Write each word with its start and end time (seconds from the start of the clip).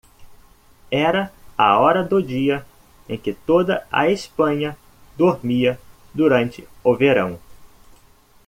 Era 0.89 1.31
a 1.55 1.77
hora 1.77 2.03
do 2.03 2.23
dia 2.23 2.65
em 3.07 3.19
que 3.19 3.33
toda 3.35 3.85
a 3.91 4.09
Espanha 4.09 4.75
dormia 5.15 5.79
durante 6.15 6.67
o 6.83 6.95
verão. 6.95 7.39